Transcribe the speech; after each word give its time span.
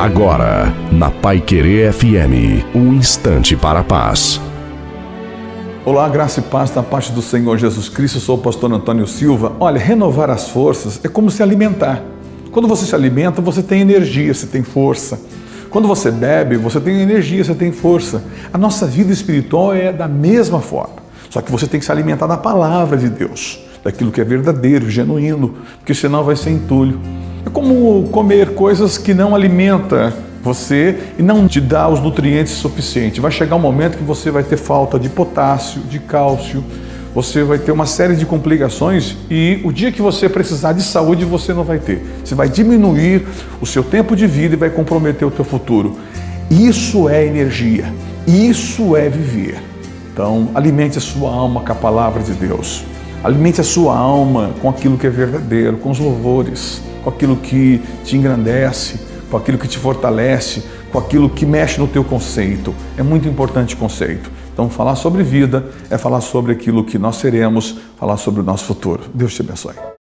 Agora, 0.00 0.74
na 0.90 1.10
Pai 1.10 1.42
Querer 1.42 1.92
FM, 1.92 2.64
um 2.74 2.94
instante 2.94 3.54
para 3.54 3.80
a 3.80 3.84
paz. 3.84 4.40
Olá, 5.84 6.08
graça 6.08 6.40
e 6.40 6.42
paz 6.42 6.70
da 6.70 6.82
parte 6.82 7.12
do 7.12 7.20
Senhor 7.20 7.58
Jesus 7.58 7.90
Cristo. 7.90 8.16
Eu 8.16 8.22
sou 8.22 8.38
o 8.38 8.40
pastor 8.40 8.72
Antônio 8.72 9.06
Silva. 9.06 9.52
Olha, 9.60 9.78
renovar 9.78 10.30
as 10.30 10.48
forças 10.48 10.98
é 11.04 11.08
como 11.08 11.30
se 11.30 11.42
alimentar. 11.42 12.02
Quando 12.50 12.66
você 12.66 12.86
se 12.86 12.94
alimenta, 12.94 13.42
você 13.42 13.62
tem 13.62 13.82
energia, 13.82 14.32
você 14.32 14.46
tem 14.46 14.62
força. 14.62 15.20
Quando 15.68 15.86
você 15.86 16.10
bebe, 16.10 16.56
você 16.56 16.80
tem 16.80 17.02
energia, 17.02 17.44
você 17.44 17.54
tem 17.54 17.70
força. 17.70 18.24
A 18.50 18.56
nossa 18.56 18.86
vida 18.86 19.12
espiritual 19.12 19.74
é 19.74 19.92
da 19.92 20.08
mesma 20.08 20.60
forma. 20.60 20.94
Só 21.28 21.42
que 21.42 21.52
você 21.52 21.66
tem 21.66 21.78
que 21.78 21.84
se 21.84 21.92
alimentar 21.92 22.26
da 22.26 22.38
palavra 22.38 22.96
de 22.96 23.10
Deus, 23.10 23.60
daquilo 23.84 24.10
que 24.10 24.22
é 24.22 24.24
verdadeiro, 24.24 24.88
genuíno, 24.88 25.56
porque 25.76 25.92
senão 25.92 26.24
vai 26.24 26.36
ser 26.36 26.48
entulho. 26.48 26.98
É 27.44 27.50
como 27.50 28.08
comer 28.08 28.54
coisas 28.54 28.98
que 28.98 29.14
não 29.14 29.34
alimenta 29.34 30.12
você 30.42 30.98
e 31.18 31.22
não 31.22 31.46
te 31.46 31.60
dá 31.60 31.88
os 31.88 32.00
nutrientes 32.00 32.54
suficientes. 32.54 33.18
Vai 33.18 33.30
chegar 33.30 33.56
um 33.56 33.60
momento 33.60 33.98
que 33.98 34.04
você 34.04 34.30
vai 34.30 34.42
ter 34.42 34.56
falta 34.56 34.98
de 34.98 35.08
potássio, 35.08 35.80
de 35.82 35.98
cálcio, 35.98 36.64
você 37.14 37.42
vai 37.42 37.58
ter 37.58 37.72
uma 37.72 37.86
série 37.86 38.14
de 38.14 38.24
complicações 38.24 39.16
e 39.28 39.60
o 39.64 39.72
dia 39.72 39.90
que 39.90 40.00
você 40.00 40.28
precisar 40.28 40.72
de 40.72 40.82
saúde 40.82 41.24
você 41.24 41.52
não 41.52 41.64
vai 41.64 41.78
ter. 41.78 42.00
Você 42.24 42.34
vai 42.34 42.48
diminuir 42.48 43.26
o 43.60 43.66
seu 43.66 43.82
tempo 43.82 44.14
de 44.14 44.26
vida 44.26 44.54
e 44.54 44.58
vai 44.58 44.70
comprometer 44.70 45.26
o 45.26 45.30
teu 45.30 45.44
futuro. 45.44 45.98
Isso 46.48 47.08
é 47.08 47.26
energia. 47.26 47.92
Isso 48.26 48.96
é 48.96 49.08
viver. 49.08 49.58
Então, 50.12 50.50
alimente 50.54 50.98
a 50.98 51.00
sua 51.00 51.30
alma 51.30 51.62
com 51.62 51.72
a 51.72 51.74
palavra 51.74 52.22
de 52.22 52.32
Deus. 52.32 52.84
Alimente 53.22 53.60
a 53.60 53.64
sua 53.64 53.96
alma 53.96 54.50
com 54.60 54.68
aquilo 54.68 54.96
que 54.96 55.06
é 55.06 55.10
verdadeiro, 55.10 55.76
com 55.76 55.90
os 55.90 55.98
louvores 55.98 56.82
com 57.02 57.10
aquilo 57.10 57.36
que 57.36 57.80
te 58.04 58.16
engrandece, 58.16 59.00
com 59.30 59.36
aquilo 59.36 59.58
que 59.58 59.68
te 59.68 59.78
fortalece, 59.78 60.62
com 60.92 60.98
aquilo 60.98 61.28
que 61.28 61.46
mexe 61.46 61.78
no 61.78 61.86
teu 61.86 62.04
conceito. 62.04 62.74
É 62.96 63.02
muito 63.02 63.28
importante 63.28 63.74
o 63.74 63.78
conceito. 63.78 64.30
Então, 64.52 64.68
falar 64.68 64.96
sobre 64.96 65.22
vida 65.22 65.64
é 65.88 65.96
falar 65.96 66.20
sobre 66.20 66.52
aquilo 66.52 66.84
que 66.84 66.98
nós 66.98 67.16
seremos, 67.16 67.78
falar 67.98 68.16
sobre 68.16 68.40
o 68.40 68.44
nosso 68.44 68.64
futuro. 68.64 69.04
Deus 69.14 69.34
te 69.34 69.42
abençoe. 69.42 69.90